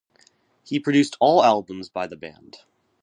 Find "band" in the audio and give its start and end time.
2.15-2.61